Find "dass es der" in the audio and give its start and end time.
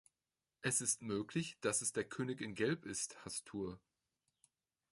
1.61-2.05